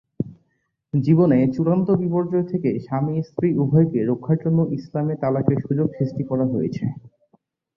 [0.93, 6.85] জীবনে চূড়ান্ত বিপর্যয় থেকে স্বামী স্ত্রী উভয়কে রক্ষার জন্য ইসলামে তালাকের সুযোগ সৃষ্টি করা হয়েছে।